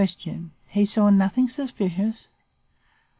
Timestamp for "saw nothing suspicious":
0.85-2.29